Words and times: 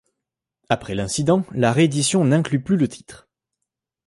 Après 0.67 0.95
l'incident, 0.95 1.45
la 1.51 1.71
réédition 1.71 2.25
n'inclut 2.25 2.59
plus 2.63 2.75
le 2.75 2.87
titre. 2.87 3.29